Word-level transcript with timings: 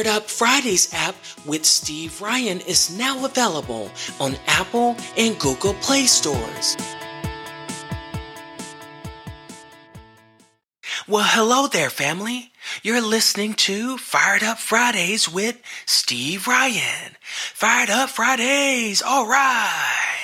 Fired 0.00 0.16
Up 0.16 0.30
Fridays 0.30 0.94
app 0.94 1.14
with 1.44 1.66
Steve 1.66 2.22
Ryan 2.22 2.60
is 2.62 2.96
now 2.96 3.22
available 3.22 3.90
on 4.18 4.34
Apple 4.46 4.96
and 5.18 5.38
Google 5.38 5.74
Play 5.74 6.04
stores. 6.04 6.74
Well, 11.06 11.26
hello 11.26 11.66
there, 11.66 11.90
family. 11.90 12.50
You're 12.82 13.02
listening 13.02 13.52
to 13.68 13.98
Fired 13.98 14.42
Up 14.42 14.56
Fridays 14.58 15.28
with 15.28 15.60
Steve 15.84 16.46
Ryan. 16.46 17.16
Fired 17.52 17.90
Up 17.90 18.08
Fridays, 18.08 19.02
all 19.02 19.26
right. 19.26 20.19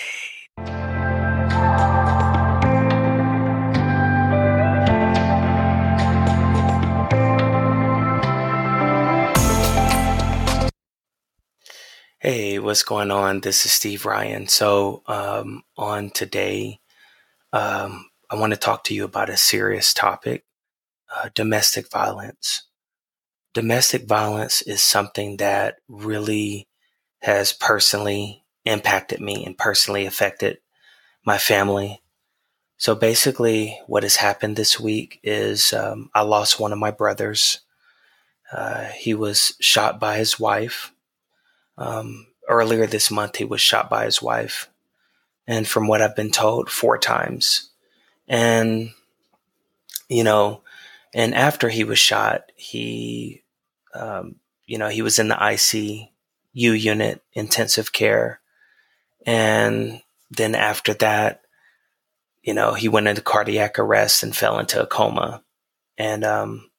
What's 12.66 12.82
going 12.82 13.12
on? 13.12 13.43
This 13.43 13.64
is 13.64 13.70
Steve 13.70 14.04
Ryan. 14.04 14.48
So, 14.48 15.04
um, 15.06 15.62
on 15.76 16.11
today, 16.11 16.80
um, 17.52 18.11
I 18.29 18.34
want 18.34 18.54
to 18.54 18.58
talk 18.58 18.82
to 18.84 18.94
you 18.94 19.04
about 19.04 19.30
a 19.30 19.36
serious 19.36 19.94
topic 19.94 20.44
uh, 21.14 21.29
domestic 21.32 21.89
violence. 21.92 22.64
Domestic 23.54 24.08
violence 24.08 24.62
is 24.62 24.82
something 24.82 25.36
that 25.36 25.76
really 25.86 26.66
has 27.20 27.52
personally 27.52 28.42
impacted 28.64 29.20
me 29.20 29.46
and 29.46 29.56
personally 29.56 30.04
affected 30.04 30.58
my 31.25 31.39
family. 31.39 32.03
So, 32.78 32.97
basically, 32.97 33.78
what 33.86 34.03
has 34.03 34.17
happened 34.17 34.56
this 34.56 34.80
week 34.80 35.20
is 35.22 35.72
um, 35.72 36.11
I 36.17 36.22
lost 36.22 36.58
one 36.58 36.72
of 36.72 36.80
my 36.80 36.91
brothers. 36.91 37.61
Uh, 38.53 38.86
he 38.86 39.14
was 39.14 39.55
shot 39.61 40.01
by 40.01 40.17
his 40.17 40.41
wife 40.41 40.92
um, 41.78 42.27
earlier 42.48 42.86
this 42.86 43.11
month, 43.11 43.36
he 43.36 43.44
was 43.44 43.61
shot 43.61 43.91
by 43.91 44.05
his 44.05 44.22
wife. 44.22 44.69
And 45.47 45.66
from 45.66 45.86
what 45.86 46.02
I've 46.02 46.16
been 46.16 46.30
told, 46.30 46.70
four 46.70 46.98
times. 46.98 47.70
And, 48.28 48.91
you 50.08 50.25
know, 50.25 50.62
and 51.14 51.34
after 51.34 51.69
he 51.69 51.84
was 51.84 51.98
shot, 51.98 52.50
he, 52.56 53.42
um, 53.94 54.36
you 54.67 54.78
know, 54.78 54.89
he 54.89 55.02
was 55.02 55.19
in 55.19 55.28
the 55.28 55.34
ICU 55.34 56.08
unit, 56.56 57.22
intensive 57.33 57.92
care. 57.92 58.41
And 59.24 60.02
then 60.30 60.55
after 60.55 60.94
that, 60.94 61.42
you 62.42 62.55
know, 62.55 62.74
he 62.74 62.89
went 62.89 63.08
into 63.08 63.22
cardiac 63.22 63.78
arrest 63.78 64.22
and 64.22 64.36
fell 64.36 64.58
into 64.58 64.83
a 64.83 64.86
coma. 64.86 65.42
And, 65.97 66.24
um, 66.24 66.70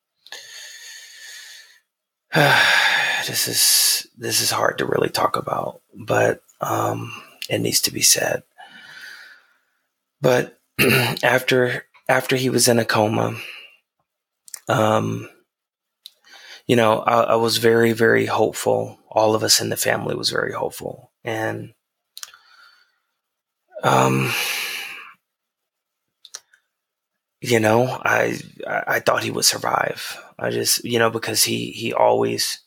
this 3.27 3.47
is 3.47 4.07
this 4.17 4.41
is 4.41 4.51
hard 4.51 4.77
to 4.79 4.85
really 4.85 5.09
talk 5.09 5.35
about, 5.35 5.81
but 5.93 6.41
um, 6.61 7.13
it 7.49 7.59
needs 7.59 7.81
to 7.81 7.93
be 7.93 8.01
said. 8.01 8.43
But 10.21 10.59
after 11.23 11.85
after 12.09 12.35
he 12.35 12.49
was 12.49 12.67
in 12.67 12.79
a 12.79 12.85
coma, 12.85 13.37
um, 14.67 15.29
you 16.65 16.75
know, 16.75 16.99
I, 16.99 17.21
I 17.21 17.35
was 17.35 17.57
very 17.57 17.91
very 17.93 18.25
hopeful. 18.25 18.97
All 19.09 19.35
of 19.35 19.43
us 19.43 19.61
in 19.61 19.69
the 19.69 19.77
family 19.77 20.15
was 20.15 20.29
very 20.29 20.53
hopeful, 20.53 21.11
and 21.23 21.73
um, 23.83 24.31
you 27.41 27.59
know, 27.59 27.85
I 28.03 28.39
I 28.65 28.99
thought 28.99 29.23
he 29.23 29.31
would 29.31 29.45
survive. 29.45 30.17
I 30.39 30.49
just 30.49 30.83
you 30.83 30.97
know 30.99 31.09
because 31.09 31.43
he 31.43 31.71
he 31.71 31.93
always 31.93 32.59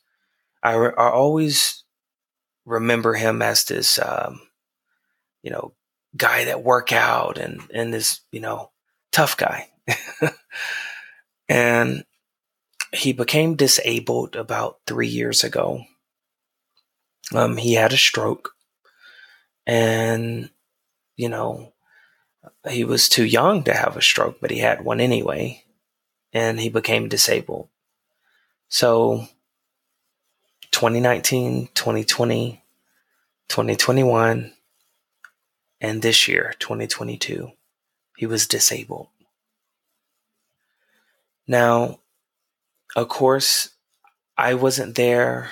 I, 0.62 0.74
re- 0.74 0.94
I 0.96 1.10
always 1.10 1.84
remember 2.64 3.14
him 3.14 3.42
as 3.42 3.64
this, 3.64 3.98
um, 3.98 4.40
you 5.42 5.50
know, 5.50 5.74
guy 6.16 6.44
that 6.44 6.62
work 6.62 6.92
out 6.92 7.38
and, 7.38 7.62
and 7.72 7.92
this, 7.92 8.20
you 8.30 8.40
know, 8.40 8.70
tough 9.12 9.36
guy. 9.36 9.68
and 11.48 12.04
he 12.92 13.12
became 13.12 13.54
disabled 13.54 14.36
about 14.36 14.78
three 14.86 15.08
years 15.08 15.44
ago. 15.44 15.84
Um, 17.32 17.56
he 17.56 17.74
had 17.74 17.92
a 17.92 17.96
stroke 17.96 18.50
and, 19.66 20.50
you 21.16 21.28
know, 21.28 21.72
he 22.68 22.84
was 22.84 23.08
too 23.08 23.24
young 23.24 23.62
to 23.64 23.74
have 23.74 23.96
a 23.96 24.02
stroke, 24.02 24.38
but 24.40 24.50
he 24.50 24.58
had 24.58 24.84
one 24.84 25.00
anyway, 25.00 25.62
and 26.32 26.58
he 26.58 26.68
became 26.68 27.08
disabled. 27.08 27.68
So 28.68 29.28
2019, 30.80 31.68
2020, 31.74 32.62
2021, 33.50 34.52
and 35.78 36.00
this 36.00 36.26
year, 36.26 36.54
2022, 36.58 37.50
he 38.16 38.24
was 38.24 38.46
disabled. 38.46 39.08
Now, 41.46 42.00
of 42.96 43.08
course, 43.10 43.68
I 44.38 44.54
wasn't 44.54 44.94
there. 44.94 45.50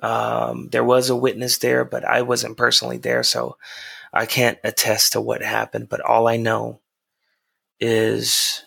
Um, 0.00 0.70
there 0.72 0.82
was 0.82 1.10
a 1.10 1.14
witness 1.14 1.58
there, 1.58 1.84
but 1.84 2.02
I 2.06 2.22
wasn't 2.22 2.56
personally 2.56 2.96
there, 2.96 3.22
so 3.22 3.58
I 4.14 4.24
can't 4.24 4.56
attest 4.64 5.12
to 5.12 5.20
what 5.20 5.42
happened. 5.42 5.90
But 5.90 6.00
all 6.00 6.26
I 6.26 6.38
know 6.38 6.80
is 7.80 8.64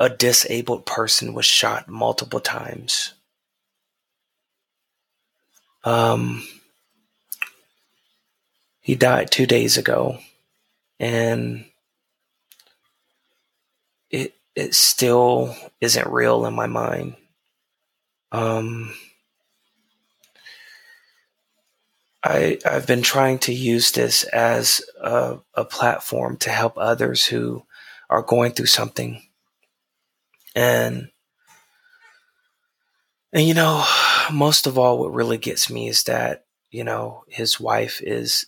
a 0.00 0.08
disabled 0.08 0.86
person 0.86 1.34
was 1.34 1.44
shot 1.44 1.86
multiple 1.86 2.40
times. 2.40 3.12
Um, 5.84 6.48
he 8.80 8.94
died 8.94 9.30
two 9.30 9.44
days 9.46 9.76
ago, 9.76 10.18
and 10.98 11.66
it 14.10 14.34
it 14.54 14.74
still 14.74 15.54
isn't 15.82 16.08
real 16.08 16.46
in 16.46 16.54
my 16.54 16.66
mind. 16.66 17.16
Um, 18.32 18.94
I 22.24 22.58
I've 22.64 22.86
been 22.86 23.02
trying 23.02 23.38
to 23.40 23.52
use 23.52 23.92
this 23.92 24.24
as 24.24 24.80
a, 24.98 25.38
a 25.54 25.64
platform 25.64 26.38
to 26.38 26.50
help 26.50 26.74
others 26.78 27.26
who 27.26 27.64
are 28.08 28.22
going 28.22 28.52
through 28.52 28.66
something 28.66 29.22
and 30.54 31.10
and 33.32 33.46
you 33.46 33.54
know, 33.54 33.84
most 34.32 34.66
of 34.66 34.76
all 34.78 34.98
what 34.98 35.14
really 35.14 35.38
gets 35.38 35.70
me 35.70 35.88
is 35.88 36.04
that, 36.04 36.44
you 36.70 36.84
know, 36.84 37.24
his 37.28 37.60
wife 37.60 38.00
is 38.02 38.46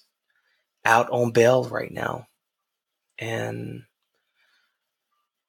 out 0.84 1.08
on 1.10 1.30
bail 1.30 1.64
right 1.64 1.92
now. 1.92 2.26
And 3.18 3.84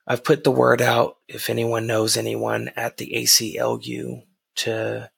I've 0.06 0.24
put 0.24 0.44
the 0.44 0.52
word 0.52 0.82
out 0.82 1.18
if 1.28 1.50
anyone 1.50 1.88
knows 1.88 2.16
anyone 2.16 2.70
at 2.76 2.98
the 2.98 3.14
ACLU 3.16 4.24
to 4.58 5.10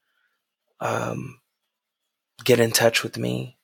um, 0.80 1.40
get 2.44 2.60
in 2.60 2.72
touch 2.72 3.04
with 3.04 3.18
me 3.18 3.58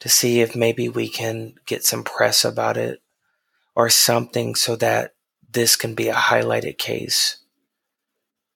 to 0.00 0.08
see 0.08 0.40
if 0.40 0.54
maybe 0.54 0.88
we 0.88 1.08
can 1.08 1.54
get 1.64 1.84
some 1.84 2.04
press 2.04 2.44
about 2.44 2.76
it 2.76 3.00
or 3.74 3.88
something 3.88 4.54
so 4.54 4.76
that 4.76 5.13
this 5.54 5.76
can 5.76 5.94
be 5.94 6.08
a 6.08 6.14
highlighted 6.14 6.78
case. 6.78 7.38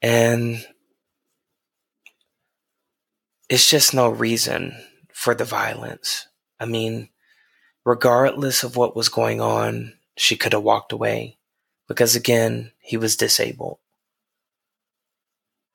And 0.02 0.64
it's 3.48 3.68
just 3.68 3.94
no 3.94 4.08
reason 4.08 4.74
for 5.12 5.34
the 5.34 5.44
violence. 5.44 6.28
I 6.60 6.66
mean, 6.66 7.08
regardless 7.84 8.62
of 8.62 8.76
what 8.76 8.94
was 8.94 9.08
going 9.08 9.40
on, 9.40 9.94
she 10.16 10.36
could 10.36 10.52
have 10.52 10.62
walked 10.62 10.92
away 10.92 11.38
because 11.88 12.14
again, 12.14 12.72
he 12.80 12.96
was 12.96 13.16
disabled. 13.16 13.78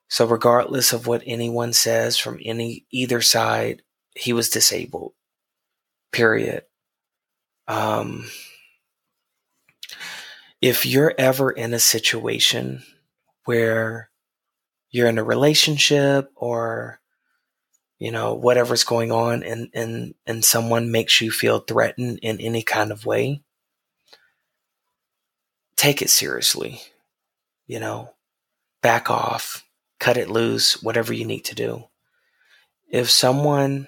So 0.10 0.28
regardless 0.28 0.94
of 0.94 1.08
what 1.08 1.24
anyone 1.26 1.74
says 1.74 2.18
from 2.18 2.40
any 2.44 2.86
either 2.92 3.22
side, 3.22 3.82
he 4.16 4.32
was 4.32 4.50
disabled. 4.50 5.14
Period. 6.12 6.64
Um, 7.68 8.30
if 10.64 10.86
you're 10.86 11.14
ever 11.18 11.52
in 11.52 11.74
a 11.74 11.80
situation 11.80 12.84
where 13.46 14.10
you're 14.92 15.10
in 15.10 15.18
a 15.18 15.24
relationship 15.24 16.32
or 16.36 17.00
you 18.00 18.12
know 18.12 18.34
whatever's 18.34 18.84
going 18.84 19.12
on 19.12 19.44
and 19.44 19.70
and 19.74 20.16
and 20.26 20.46
someone 20.46 20.92
makes 20.92 21.20
you 21.20 21.32
feel 21.32 21.60
threatened 21.60 22.20
in 22.22 22.40
any 22.40 22.62
kind 22.62 22.92
of 22.92 23.06
way 23.06 23.42
take 25.76 26.02
it 26.02 26.10
seriously 26.10 26.82
you 27.68 27.80
know 27.80 28.14
back 28.82 29.10
off 29.10 29.64
cut 30.04 30.18
it 30.18 30.30
loose 30.30 30.84
whatever 30.84 31.14
you 31.14 31.24
need 31.24 31.46
to 31.46 31.56
do. 31.56 31.86
If 32.90 33.10
someone 33.10 33.88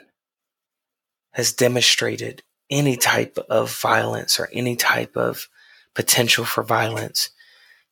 has 1.32 1.52
demonstrated 1.52 2.42
any 2.70 2.96
type 2.96 3.38
of 3.50 3.78
violence 3.82 4.40
or 4.40 4.48
any 4.54 4.78
type 4.78 5.18
of 5.18 5.50
potential 5.96 6.46
for 6.46 6.64
violence, 6.64 7.32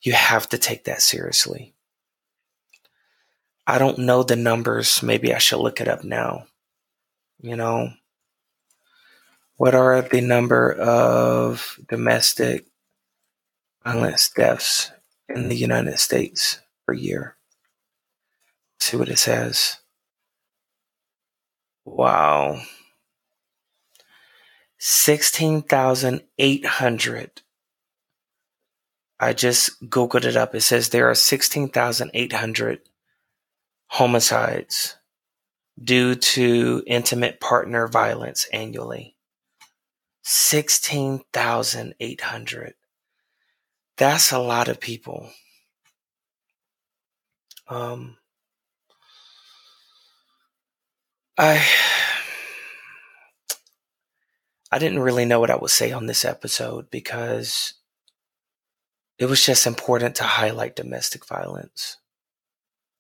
you 0.02 0.14
have 0.14 0.48
to 0.50 0.58
take 0.58 0.84
that 0.84 1.02
seriously. 1.02 1.74
I 3.66 3.80
don't 3.80 4.00
know 4.00 4.24
the 4.24 4.36
numbers. 4.36 5.02
Maybe 5.02 5.34
I 5.34 5.38
should 5.38 5.60
look 5.60 5.80
it 5.82 5.88
up 5.88 6.04
now. 6.04 6.46
You 7.40 7.56
know, 7.56 7.94
what 9.56 9.74
are 9.74 10.02
the 10.02 10.20
number 10.22 10.74
of 10.74 11.80
domestic 11.88 12.66
violence 13.84 14.30
deaths 14.30 14.92
in 15.30 15.50
the 15.50 15.56
United 15.56 16.00
States 16.00 16.60
per 16.86 16.94
year? 16.94 17.38
Let's 18.76 18.92
see 18.92 18.98
what 18.98 19.10
it 19.10 19.20
says. 19.20 19.78
Wow. 21.86 22.62
16,800. 24.80 27.42
I 29.20 29.34
just 29.34 29.90
Googled 29.90 30.26
it 30.26 30.36
up. 30.36 30.56
It 30.56 30.62
says 30.62 30.90
there 30.90 31.10
are 31.10 31.16
16,800 31.16 32.80
homicides 33.88 34.98
due 35.82 36.16
to 36.16 36.84
intimate 36.88 37.40
partner 37.40 37.88
violence 37.88 38.48
annually. 38.52 39.16
16,800. 40.24 42.74
That's 43.98 44.32
a 44.32 44.40
lot 44.40 44.68
of 44.68 44.80
people. 44.80 45.30
Um, 47.68 48.18
I 51.38 51.64
I 54.72 54.80
didn't 54.80 55.00
really 55.00 55.26
know 55.26 55.40
what 55.40 55.52
I 55.52 55.56
would 55.56 55.70
say 55.70 55.92
on 55.92 56.08
this 56.08 56.26
episode 56.26 56.90
because 56.90 57.76
it 59.18 59.26
was 59.26 59.46
just 59.46 59.68
important 59.68 60.16
to 60.16 60.24
highlight 60.24 60.76
domestic 60.76 61.26
violence. 61.26 61.98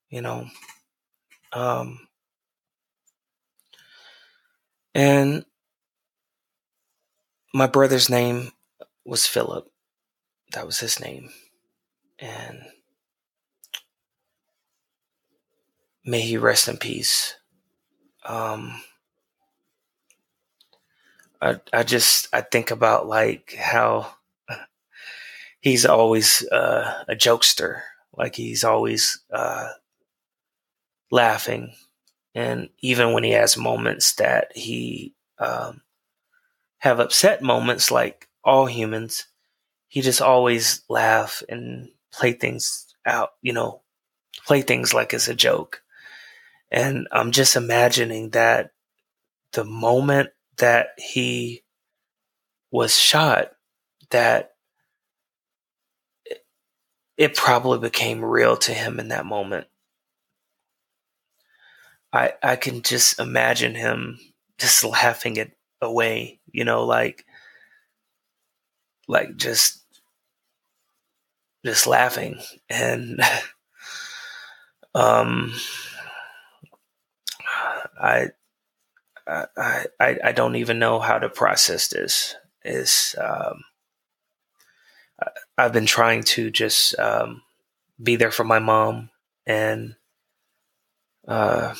You 0.10 0.21
know, 0.21 0.48
um, 1.54 2.07
and 4.94 5.45
my 7.54 7.68
brother's 7.68 8.10
name 8.10 8.51
was 9.06 9.27
Philip. 9.27 9.68
That 10.54 10.65
was 10.65 10.80
his 10.80 11.00
name. 11.00 11.30
And 12.19 12.62
may 16.06 16.21
he 16.21 16.38
rest 16.38 16.68
in 16.68 16.77
peace. 16.77 17.36
Um, 18.25 18.81
I, 21.42 21.60
I 21.74 21.83
just, 21.83 22.27
I 22.33 22.42
think 22.42 22.71
about 22.71 23.07
like 23.07 23.56
how 23.60 24.15
he's 25.63 25.86
always 25.86 26.45
uh, 26.51 27.06
a 27.07 27.15
jokester. 27.15 27.81
Like 28.15 28.36
he's 28.36 28.65
always 28.65 29.24
uh, 29.33 29.69
laughing. 31.10 31.74
And 32.36 32.68
even 32.80 33.13
when 33.13 33.24
he 33.24 33.31
has 33.31 33.56
moments 33.56 34.15
that 34.15 34.51
he 34.56 35.15
um, 35.39 35.81
have 36.80 37.00
upset 37.00 37.42
moments 37.42 37.92
like 37.92 38.27
all 38.44 38.65
humans, 38.65 39.25
he 39.88 40.01
just 40.01 40.21
always 40.21 40.81
laugh 40.89 41.42
and 41.48 41.88
play 42.12 42.33
things 42.33 42.94
out, 43.06 43.30
you 43.42 43.54
know, 43.54 43.81
play 44.45 44.63
things 44.63 44.94
like 44.94 45.13
it's 45.13 45.30
a 45.30 45.33
joke. 45.33 45.81
And 46.71 47.07
I'm 47.10 47.31
just 47.31 47.56
imagining 47.56 48.31
that 48.31 48.71
the 49.54 49.63
moment 49.63 50.31
that 50.57 50.88
he 50.98 51.63
was 52.69 52.98
shot, 52.98 53.51
that 54.10 54.53
it 57.18 57.36
probably 57.36 57.80
became 57.80 58.24
real 58.24 58.57
to 58.57 58.74
him 58.74 59.00
in 59.00 59.10
that 59.10 59.25
moment. 59.25 59.68
I 62.12 62.33
I 62.42 62.56
can 62.56 62.81
just 62.81 63.19
imagine 63.19 63.75
him 63.75 64.19
just 64.57 64.83
laughing 64.83 65.38
it 65.38 65.57
away, 65.81 66.39
you 66.51 66.63
know, 66.63 66.86
like 66.86 67.25
like 69.07 69.36
just 69.36 69.81
just 71.65 71.88
laughing 71.88 72.39
and 72.69 73.21
um 74.95 75.54
I 78.01 78.30
I, 79.27 79.86
I 80.00 80.19
I 80.25 80.31
don't 80.33 80.56
even 80.56 80.80
know 80.80 81.00
how 81.00 81.18
to 81.19 81.30
process 81.30 81.88
this. 81.88 82.36
Is 82.65 83.15
um, 83.19 83.63
I've 85.58 85.74
been 85.74 85.86
trying 85.86 86.24
to 86.24 86.50
just 86.52 86.98
um, 87.00 87.42
be 88.02 88.16
there 88.16 88.32
for 88.32 88.44
my 88.44 88.60
mom 88.60 89.10
and 89.46 89.96
uh, 91.28 91.76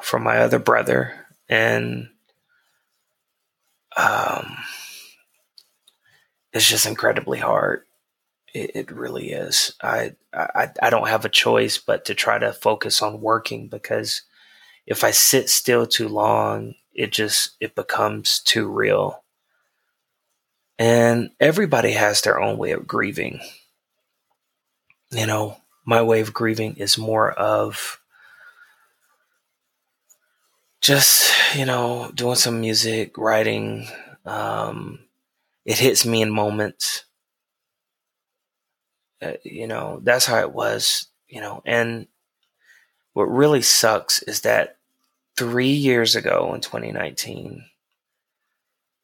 for 0.00 0.18
my 0.18 0.38
other 0.38 0.58
brother, 0.58 1.26
and 1.48 2.08
um, 3.96 4.56
it's 6.52 6.68
just 6.68 6.86
incredibly 6.86 7.38
hard. 7.38 7.82
It, 8.54 8.70
it 8.74 8.90
really 8.90 9.32
is. 9.32 9.74
I, 9.82 10.16
I 10.32 10.70
I 10.82 10.90
don't 10.90 11.08
have 11.08 11.24
a 11.24 11.30
choice 11.30 11.78
but 11.78 12.04
to 12.06 12.14
try 12.14 12.38
to 12.38 12.52
focus 12.52 13.02
on 13.02 13.20
working 13.20 13.68
because 13.68 14.22
if 14.86 15.04
I 15.04 15.12
sit 15.12 15.50
still 15.50 15.86
too 15.86 16.08
long, 16.08 16.74
it 16.94 17.12
just 17.12 17.56
it 17.60 17.74
becomes 17.74 18.40
too 18.40 18.68
real. 18.68 19.22
And 20.78 21.30
everybody 21.40 21.92
has 21.92 22.20
their 22.22 22.40
own 22.40 22.56
way 22.56 22.70
of 22.70 22.86
grieving. 22.86 23.40
You 25.10 25.26
know, 25.26 25.56
my 25.84 26.02
way 26.02 26.20
of 26.20 26.34
grieving 26.34 26.76
is 26.76 26.98
more 26.98 27.32
of 27.32 28.00
just, 30.80 31.34
you 31.56 31.64
know, 31.64 32.10
doing 32.14 32.36
some 32.36 32.60
music, 32.60 33.18
writing. 33.18 33.88
Um, 34.24 35.00
it 35.64 35.78
hits 35.78 36.06
me 36.06 36.22
in 36.22 36.30
moments. 36.30 37.04
Uh, 39.20 39.32
you 39.42 39.66
know, 39.66 40.00
that's 40.04 40.26
how 40.26 40.38
it 40.38 40.52
was, 40.52 41.08
you 41.28 41.40
know, 41.40 41.60
and 41.66 42.06
what 43.14 43.24
really 43.24 43.62
sucks 43.62 44.22
is 44.22 44.42
that 44.42 44.76
three 45.36 45.72
years 45.72 46.14
ago 46.14 46.52
in 46.54 46.60
2019, 46.60 47.64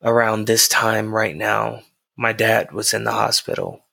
around 0.05 0.47
this 0.47 0.69
time 0.69 1.15
right 1.15 1.35
now, 1.35 1.81
my 2.17 2.33
dad 2.33 2.71
was 2.73 2.93
in 2.93 3.05
the 3.05 3.12
hospital 3.12 3.84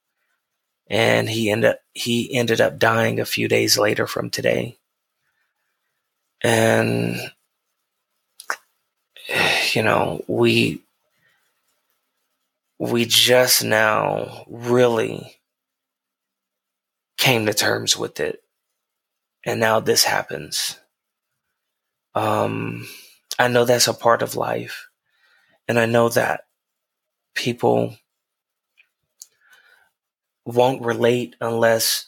and 0.88 1.30
he 1.30 1.50
ended 1.50 1.78
he 1.94 2.34
ended 2.34 2.60
up 2.60 2.78
dying 2.78 3.20
a 3.20 3.26
few 3.26 3.48
days 3.48 3.78
later 3.78 4.06
from 4.06 4.30
today. 4.30 4.78
And 6.44 7.16
you 9.74 9.84
know, 9.84 10.24
we 10.28 10.82
we 12.78 13.06
just 13.06 13.64
now 13.64 14.44
really 14.50 15.38
came 17.18 17.46
to 17.46 17.54
terms 17.54 17.96
with 17.96 18.20
it. 18.20 18.44
And 19.46 19.60
now 19.60 19.80
this 19.80 20.04
happens. 20.04 20.78
Um, 22.16 22.88
I 23.40 23.48
know 23.48 23.64
that's 23.64 23.88
a 23.88 23.94
part 23.94 24.22
of 24.22 24.36
life. 24.36 24.91
And 25.68 25.80
I 25.80 25.86
know 25.86 26.10
that 26.10 26.48
people 27.34 27.96
won't 30.46 30.82
relate 30.82 31.36
unless 31.40 32.08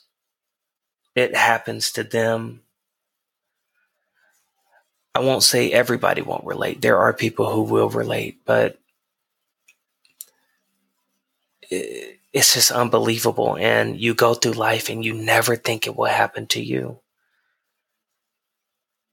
it 1.15 1.35
happens 1.35 1.91
to 1.93 2.03
them. 2.03 2.61
I 5.15 5.19
won't 5.19 5.43
say 5.43 5.71
everybody 5.71 6.21
won't 6.21 6.45
relate. 6.45 6.81
There 6.81 6.97
are 6.97 7.13
people 7.13 7.51
who 7.51 7.61
will 7.61 7.89
relate, 7.89 8.39
but 8.45 8.79
it's 11.69 12.53
just 12.53 12.71
unbelievable. 12.71 13.55
And 13.57 13.99
you 13.99 14.15
go 14.15 14.33
through 14.33 14.53
life 14.53 14.89
and 14.89 15.05
you 15.05 15.13
never 15.13 15.55
think 15.55 15.85
it 15.85 15.95
will 15.95 16.05
happen 16.05 16.47
to 16.47 16.61
you. 16.61 16.99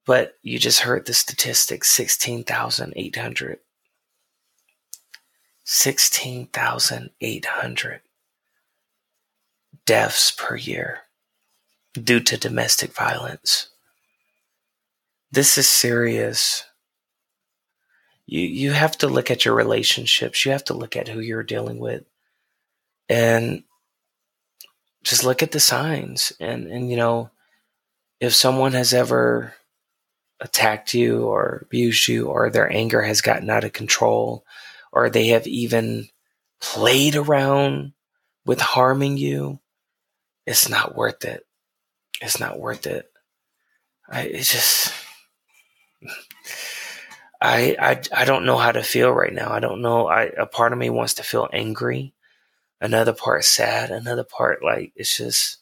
But 0.07 0.35
you 0.43 0.59
just 0.59 0.81
heard 0.81 1.07
the 1.07 1.13
statistic 1.13 1.85
16,800. 1.85 3.59
16,800 5.65 8.01
deaths 9.87 10.31
per 10.31 10.57
year 10.57 11.01
due 11.95 12.21
to 12.21 12.37
domestic 12.37 12.95
violence. 12.95 13.71
This 15.33 15.59
is 15.59 15.69
serious. 15.69 16.65
You 18.27 18.41
you 18.41 18.73
have 18.73 18.97
to 18.99 19.09
look 19.09 19.31
at 19.31 19.45
your 19.45 19.55
relationships. 19.55 20.45
You 20.45 20.53
have 20.53 20.65
to 20.65 20.75
look 20.75 20.97
at 20.97 21.09
who 21.09 21.21
you're 21.21 21.43
dealing 21.43 21.79
with. 21.79 22.05
And 23.09 23.65
just 25.03 25.25
look 25.25 25.43
at 25.43 25.53
the 25.53 25.61
signs 25.61 26.33
and 26.41 26.67
and 26.67 26.91
you 26.91 26.97
know 26.97 27.31
if 28.21 28.35
someone 28.35 28.73
has 28.73 28.93
ever 28.93 29.55
attacked 30.41 30.95
you 30.95 31.25
or 31.25 31.61
abused 31.63 32.09
you 32.09 32.27
or 32.27 32.51
their 32.51 32.71
anger 32.73 33.03
has 33.03 33.21
gotten 33.21 33.51
out 33.51 33.65
of 33.65 33.73
control 33.73 34.45
or 34.93 35.11
they 35.11 35.29
have 35.29 35.47
even 35.47 36.09
played 36.61 37.17
around 37.17 37.93
with 38.45 38.61
harming 38.61 39.17
you, 39.17 39.61
it's 40.47 40.69
not 40.69 40.97
worth 40.97 41.25
it. 41.25 41.47
It's 42.21 42.41
not 42.41 42.59
worth 42.59 42.87
it. 42.87 43.11
I 44.09 44.23
it 44.23 44.43
just 44.43 44.93
I, 47.41 47.77
I 47.79 48.03
I 48.13 48.25
don't 48.25 48.45
know 48.45 48.59
how 48.59 48.73
to 48.73 48.83
feel 48.83 49.11
right 49.11 49.33
now. 49.33 49.53
I 49.53 49.61
don't 49.61 49.81
know. 49.81 50.09
I 50.09 50.25
a 50.25 50.47
part 50.47 50.73
of 50.73 50.79
me 50.79 50.91
wants 50.91 51.15
to 51.15 51.23
feel 51.23 51.49
angry, 51.53 52.13
another 52.81 53.15
part 53.15 53.45
sad, 53.45 53.91
another 53.91 54.25
part 54.25 54.63
like 54.63 54.93
it's 54.97 55.17
just 55.17 55.59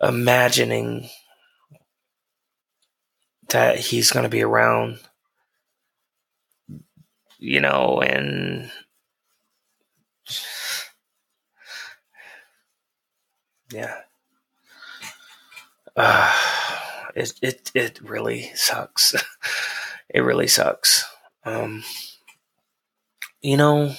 imagining 0.00 1.08
that 3.48 3.78
he's 3.78 4.10
going 4.10 4.24
to 4.24 4.28
be 4.30 4.42
around, 4.42 4.98
you 7.38 7.60
know, 7.60 8.00
and 8.00 8.70
yeah. 13.72 14.00
Uh, 15.96 16.32
it 17.14 17.32
it 17.42 17.70
it 17.74 18.00
really 18.02 18.50
sucks. 18.54 19.14
it 20.08 20.20
really 20.20 20.46
sucks. 20.46 21.04
Um, 21.44 21.84
you 23.40 23.56
know, 23.56 23.94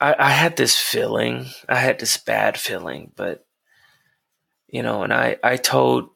I, 0.00 0.14
I 0.18 0.30
had 0.30 0.56
this 0.56 0.76
feeling, 0.76 1.46
I 1.68 1.76
had 1.76 1.98
this 1.98 2.16
bad 2.18 2.58
feeling, 2.58 3.12
but 3.16 3.46
you 4.68 4.82
know, 4.82 5.02
and 5.02 5.12
I 5.12 5.36
I 5.42 5.56
told 5.56 6.10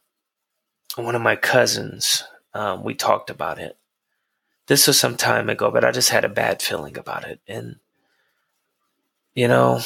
one 0.96 1.14
of 1.14 1.22
my 1.22 1.36
cousins, 1.36 2.24
um, 2.54 2.84
we 2.84 2.94
talked 2.94 3.30
about 3.30 3.58
it. 3.58 3.76
This 4.66 4.86
was 4.86 4.98
some 4.98 5.16
time 5.16 5.48
ago, 5.50 5.70
but 5.70 5.84
I 5.84 5.90
just 5.92 6.10
had 6.10 6.24
a 6.24 6.28
bad 6.28 6.62
feeling 6.62 6.96
about 6.96 7.24
it, 7.24 7.40
and 7.48 7.76
you 9.34 9.48
know, 9.48 9.80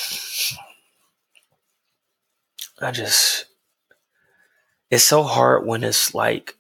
I 2.81 2.91
just 2.91 3.47
it's 4.91 5.05
so 5.05 5.23
hard 5.23 5.67
when 5.67 5.85
it's 5.85 6.15
like 6.15 6.57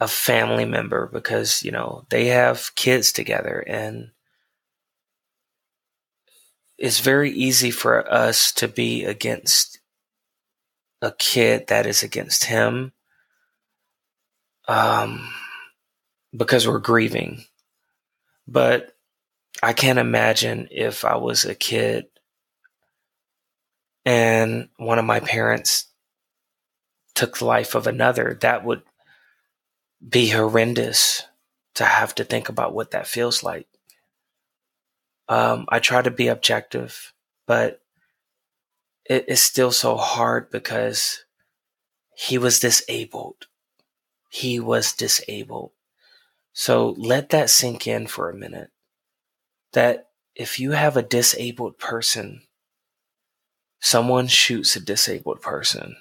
a 0.00 0.08
family 0.08 0.64
member 0.64 1.06
because 1.12 1.62
you 1.62 1.70
know 1.70 2.04
they 2.10 2.26
have 2.26 2.74
kids 2.74 3.12
together 3.12 3.64
and 3.66 4.10
it's 6.76 7.00
very 7.00 7.30
easy 7.30 7.70
for 7.70 8.10
us 8.12 8.52
to 8.52 8.66
be 8.68 9.04
against 9.04 9.78
a 11.00 11.12
kid 11.12 11.68
that 11.68 11.86
is 11.86 12.02
against 12.02 12.44
him 12.44 12.92
um, 14.68 15.28
because 16.36 16.66
we're 16.66 16.78
grieving 16.78 17.44
but 18.46 18.94
i 19.62 19.72
can't 19.72 19.98
imagine 19.98 20.68
if 20.70 21.04
i 21.04 21.16
was 21.16 21.44
a 21.44 21.54
kid 21.54 22.06
and 24.04 24.68
one 24.76 24.98
of 24.98 25.04
my 25.04 25.20
parents 25.20 25.86
took 27.14 27.38
the 27.38 27.44
life 27.44 27.74
of 27.74 27.86
another, 27.86 28.36
that 28.40 28.64
would 28.64 28.82
be 30.06 30.28
horrendous 30.28 31.22
to 31.74 31.84
have 31.84 32.14
to 32.16 32.24
think 32.24 32.48
about 32.48 32.74
what 32.74 32.90
that 32.90 33.06
feels 33.06 33.42
like. 33.42 33.66
Um, 35.28 35.66
I 35.68 35.78
try 35.78 36.02
to 36.02 36.10
be 36.10 36.28
objective, 36.28 37.12
but 37.46 37.80
it 39.08 39.24
is 39.28 39.40
still 39.40 39.72
so 39.72 39.96
hard 39.96 40.50
because 40.50 41.24
he 42.14 42.36
was 42.36 42.60
disabled. 42.60 43.46
He 44.34 44.58
was 44.60 44.92
disabled. 44.92 45.72
So 46.52 46.94
let 46.98 47.30
that 47.30 47.50
sink 47.50 47.86
in 47.86 48.06
for 48.06 48.30
a 48.30 48.36
minute. 48.36 48.70
That 49.72 50.08
if 50.34 50.58
you 50.58 50.72
have 50.72 50.96
a 50.96 51.02
disabled 51.02 51.78
person, 51.78 52.42
someone 53.80 54.26
shoots 54.26 54.76
a 54.76 54.80
disabled 54.80 55.40
person 55.40 55.96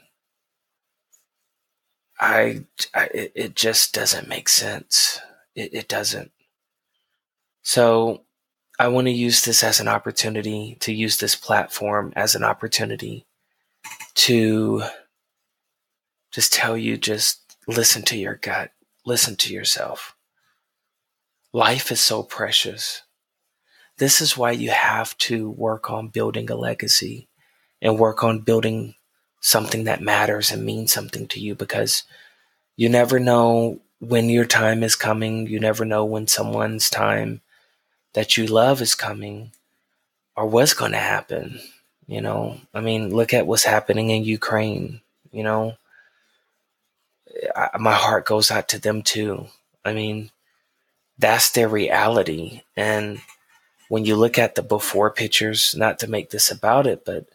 I, 2.20 2.66
I 2.96 3.10
it 3.14 3.56
just 3.56 3.94
doesn't 3.94 4.30
make 4.30 4.48
sense. 4.48 5.20
It, 5.56 5.74
it 5.74 5.88
doesn't. 5.90 6.32
So 7.64 8.24
I 8.80 8.88
want 8.88 9.08
to 9.08 9.12
use 9.12 9.44
this 9.44 9.62
as 9.62 9.82
an 9.82 9.90
opportunity 9.90 10.78
to 10.82 10.94
use 10.94 11.18
this 11.18 11.36
platform 11.36 12.14
as 12.16 12.34
an 12.34 12.44
opportunity 12.44 13.26
to 14.16 14.84
just 16.32 16.54
tell 16.54 16.78
you 16.78 16.98
just 16.98 17.43
listen 17.68 18.04
to 18.04 18.18
your 18.18 18.36
gut, 18.36 18.72
listen 19.06 19.36
to 19.38 19.54
yourself. 19.54 20.16
Life 21.52 21.92
is 21.92 22.00
so 22.00 22.24
precious. 22.24 23.04
This 23.98 24.22
is 24.22 24.38
why 24.38 24.52
you 24.52 24.72
have 24.72 25.18
to 25.20 25.50
work 25.52 25.92
on 25.92 26.08
building 26.08 26.50
a 26.50 26.56
legacy 26.56 27.28
and 27.82 28.00
work 28.00 28.24
on 28.24 28.40
building 28.40 28.96
something 29.40 29.84
that 29.84 30.02
matters 30.02 30.52
and 30.52 30.66
means 30.66 30.92
something 30.92 31.28
to 31.28 31.40
you 31.40 31.54
because 31.54 32.04
you 32.76 32.90
never 32.90 33.20
know 33.20 33.80
when 34.00 34.30
your 34.30 34.46
time 34.46 34.84
is 34.84 34.96
coming. 34.96 35.48
You 35.48 35.60
never 35.60 35.86
know 35.86 36.06
when 36.06 36.28
someone's 36.28 36.90
time 36.90 37.42
that 38.14 38.36
you 38.36 38.48
love 38.48 38.82
is 38.82 38.96
coming 38.96 39.52
or 40.36 40.48
what's 40.48 40.74
going 40.74 40.92
to 40.92 40.98
happen. 40.98 41.60
You 42.08 42.22
know, 42.22 42.60
I 42.74 42.82
mean, 42.82 43.16
look 43.16 43.34
at 43.34 43.48
what's 43.48 43.64
happening 43.64 44.10
in 44.10 44.24
Ukraine. 44.24 45.02
You 45.32 45.44
know, 45.44 45.78
I, 47.56 47.70
my 47.80 47.94
heart 47.94 48.26
goes 48.26 48.52
out 48.52 48.68
to 48.70 48.80
them 48.80 49.02
too. 49.02 49.48
I 49.84 49.94
mean, 49.94 50.32
that's 51.18 51.52
their 51.52 51.68
reality. 51.68 52.62
And 52.76 53.22
when 53.90 54.06
you 54.06 54.16
look 54.16 54.38
at 54.38 54.56
the 54.56 54.64
before 54.64 55.12
pictures, 55.12 55.76
not 55.78 56.00
to 56.00 56.10
make 56.10 56.30
this 56.30 56.52
about 56.52 56.88
it, 56.88 57.06
but 57.06 57.26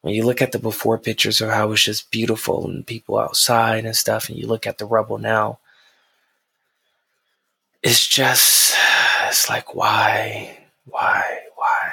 when 0.00 0.14
you 0.14 0.24
look 0.24 0.40
at 0.40 0.52
the 0.52 0.58
before 0.58 0.98
pictures 0.98 1.40
of 1.40 1.50
how 1.50 1.66
it 1.66 1.70
was 1.70 1.82
just 1.82 2.10
beautiful 2.10 2.66
and 2.66 2.86
people 2.86 3.18
outside 3.18 3.84
and 3.84 3.96
stuff, 3.96 4.28
and 4.28 4.38
you 4.38 4.46
look 4.46 4.66
at 4.66 4.78
the 4.78 4.86
rubble 4.86 5.18
now, 5.18 5.58
it's 7.82 8.06
just, 8.06 8.76
it's 9.26 9.48
like, 9.48 9.74
why, 9.74 10.58
why, 10.84 11.40
why? 11.56 11.92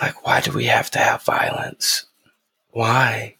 Like, 0.00 0.26
why 0.26 0.40
do 0.40 0.52
we 0.52 0.66
have 0.66 0.90
to 0.92 0.98
have 0.98 1.22
violence? 1.22 2.06
Why? 2.70 3.36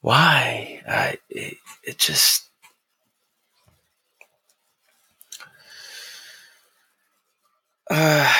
Why? 0.00 0.82
I, 0.88 1.18
it, 1.28 1.56
it 1.82 1.98
just, 1.98 2.50
uh, 7.90 8.32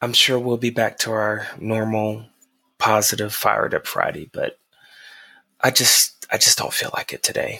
I'm 0.00 0.12
sure 0.12 0.38
we'll 0.38 0.56
be 0.56 0.70
back 0.70 0.98
to 0.98 1.12
our 1.12 1.46
normal, 1.58 2.26
positive, 2.78 3.34
fired 3.34 3.74
up 3.74 3.86
Friday, 3.86 4.30
but 4.32 4.58
I 5.60 5.70
just, 5.70 6.26
I 6.30 6.38
just 6.38 6.58
don't 6.58 6.72
feel 6.72 6.90
like 6.94 7.12
it 7.12 7.22
today. 7.22 7.58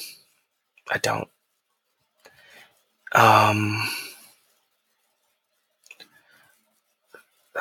I 0.90 0.98
don't. 0.98 1.28
Um, 3.14 3.82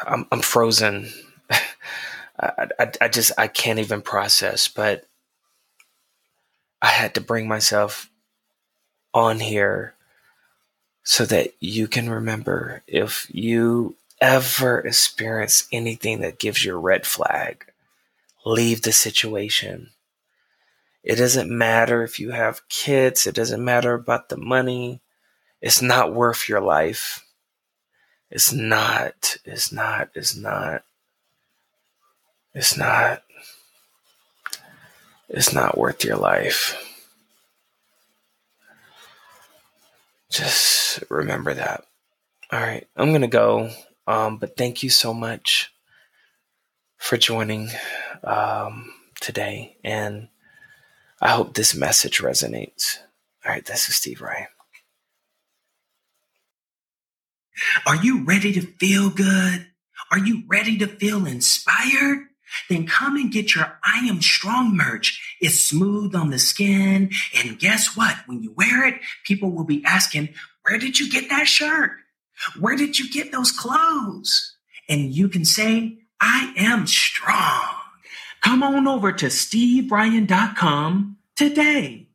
I'm, 0.05 0.27
I'm 0.31 0.41
frozen. 0.41 1.09
I, 2.39 2.67
I, 2.79 2.91
I 3.01 3.07
just, 3.07 3.31
I 3.37 3.47
can't 3.47 3.79
even 3.79 4.01
process, 4.01 4.67
but 4.67 5.05
I 6.81 6.87
had 6.87 7.15
to 7.15 7.21
bring 7.21 7.47
myself 7.47 8.09
on 9.13 9.39
here 9.39 9.95
so 11.03 11.25
that 11.25 11.53
you 11.59 11.87
can 11.87 12.09
remember 12.09 12.83
if 12.85 13.27
you 13.33 13.95
ever 14.19 14.79
experience 14.79 15.67
anything 15.71 16.21
that 16.21 16.39
gives 16.39 16.63
you 16.65 16.75
a 16.75 16.79
red 16.79 17.05
flag, 17.05 17.65
leave 18.45 18.81
the 18.81 18.91
situation. 18.91 19.91
It 21.03 21.15
doesn't 21.15 21.49
matter 21.49 22.03
if 22.03 22.19
you 22.19 22.31
have 22.31 22.67
kids, 22.67 23.25
it 23.25 23.35
doesn't 23.35 23.63
matter 23.63 23.93
about 23.93 24.29
the 24.29 24.37
money. 24.37 25.01
It's 25.61 25.81
not 25.81 26.13
worth 26.13 26.49
your 26.49 26.61
life. 26.61 27.25
It's 28.29 28.51
not, 28.51 29.37
it's 29.45 29.71
not, 29.71 30.09
it's 30.13 30.35
not, 30.35 30.83
it's 32.57 32.75
not, 32.75 33.21
it's 35.29 35.53
not 35.53 35.77
worth 35.77 36.03
your 36.03 36.17
life. 36.17 36.75
Just 40.31 41.03
remember 41.07 41.53
that. 41.53 41.85
All 42.51 42.59
right, 42.59 42.87
I'm 42.95 43.09
going 43.09 43.21
to 43.21 43.27
go. 43.27 43.69
Um, 44.07 44.37
but 44.37 44.57
thank 44.57 44.81
you 44.81 44.89
so 44.89 45.13
much 45.13 45.71
for 46.97 47.15
joining 47.15 47.69
um, 48.23 48.91
today. 49.21 49.77
And 49.83 50.29
I 51.21 51.29
hope 51.29 51.53
this 51.53 51.75
message 51.75 52.21
resonates. 52.21 52.97
All 53.45 53.51
right, 53.51 53.65
this 53.65 53.87
is 53.87 53.97
Steve 53.97 54.19
Ryan. 54.19 54.47
Are 57.85 57.97
you 57.97 58.25
ready 58.25 58.51
to 58.53 58.61
feel 58.61 59.11
good? 59.11 59.67
Are 60.11 60.19
you 60.19 60.41
ready 60.47 60.79
to 60.79 60.87
feel 60.87 61.27
inspired? 61.27 62.26
Then 62.69 62.87
come 62.87 63.15
and 63.15 63.31
get 63.31 63.55
your 63.55 63.79
I 63.83 63.99
Am 64.07 64.21
Strong 64.21 64.75
merch. 64.75 65.37
It's 65.41 65.59
smooth 65.59 66.15
on 66.15 66.29
the 66.29 66.39
skin. 66.39 67.11
And 67.37 67.59
guess 67.59 67.95
what? 67.95 68.15
When 68.25 68.43
you 68.43 68.53
wear 68.53 68.85
it, 68.87 68.95
people 69.25 69.51
will 69.51 69.63
be 69.63 69.83
asking, 69.85 70.29
Where 70.63 70.77
did 70.77 70.99
you 70.99 71.09
get 71.09 71.29
that 71.29 71.47
shirt? 71.47 71.91
Where 72.59 72.75
did 72.75 72.99
you 72.99 73.09
get 73.09 73.31
those 73.31 73.51
clothes? 73.51 74.57
and 74.89 75.13
you 75.13 75.29
can 75.29 75.45
say, 75.45 75.97
I 76.19 76.53
am 76.57 76.87
strong. 76.87 77.75
Come 78.41 78.63
on 78.63 78.87
over 78.87 79.11
to 79.11 79.27
steveryan.com 79.27 81.17
today. 81.35 82.07